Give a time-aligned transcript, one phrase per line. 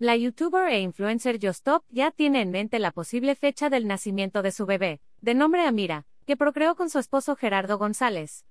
[0.00, 4.50] La youtuber e influencer Justop ya tiene en mente la posible fecha del nacimiento de
[4.50, 8.44] su bebé, de nombre Amira, que procreó con su esposo Gerardo González.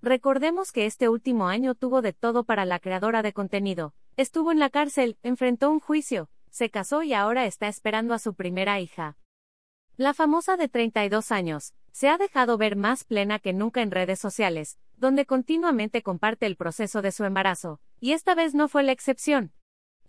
[0.00, 3.94] Recordemos que este último año tuvo de todo para la creadora de contenido.
[4.16, 8.34] Estuvo en la cárcel, enfrentó un juicio, se casó y ahora está esperando a su
[8.34, 9.16] primera hija.
[9.96, 14.20] La famosa de 32 años, se ha dejado ver más plena que nunca en redes
[14.20, 18.92] sociales, donde continuamente comparte el proceso de su embarazo, y esta vez no fue la
[18.92, 19.52] excepción.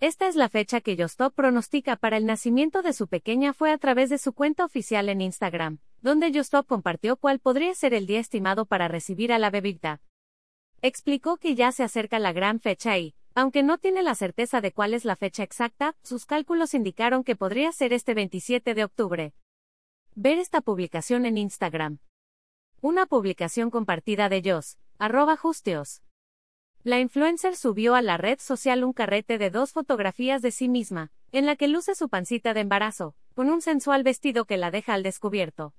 [0.02, 3.78] Esta es la fecha que Justop pronostica para el nacimiento de su pequeña fue a
[3.78, 8.20] través de su cuenta oficial en Instagram, donde Justop compartió cuál podría ser el día
[8.20, 10.02] estimado para recibir a la bebita.
[10.82, 14.72] Explicó que ya se acerca la gran fecha y, aunque no tiene la certeza de
[14.72, 19.34] cuál es la fecha exacta, sus cálculos indicaron que podría ser este 27 de octubre.
[20.16, 22.00] Ver esta publicación en Instagram.
[22.82, 26.02] Una publicación compartida de Jos, arroba Justios.
[26.84, 31.12] La influencer subió a la red social un carrete de dos fotografías de sí misma,
[31.32, 34.96] en la que luce su pancita de embarazo, con un sensual vestido que la deja
[34.96, 35.76] al descubierto.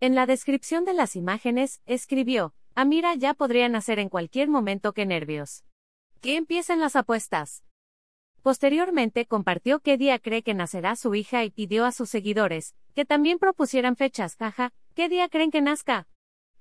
[0.00, 5.06] En la descripción de las imágenes, escribió, Amira ya podría nacer en cualquier momento que
[5.06, 5.64] nervios.
[6.20, 7.62] Que empiecen las apuestas.
[8.42, 13.04] Posteriormente compartió qué día cree que nacerá su hija y pidió a sus seguidores, que
[13.04, 16.08] también propusieran fechas, caja, ¿qué día creen que nazca?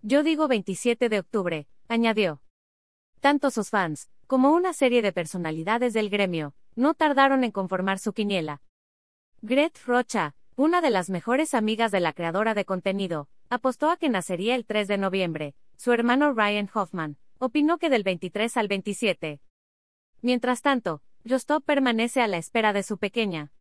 [0.03, 2.44] Yo digo 27 de octubre, añadió.
[3.25, 8.13] Tanto sus fans, como una serie de personalidades del gremio, no tardaron en conformar su
[8.13, 8.61] quiniela.
[9.41, 14.09] Gret Rocha, una de las mejores amigas de la creadora de contenido, apostó a que
[14.09, 15.55] nacería el 3 de noviembre.
[15.75, 19.41] Su hermano Ryan Hoffman opinó que del 23 al 27.
[20.21, 23.51] Mientras tanto, Justop permanece a la espera de su pequeña.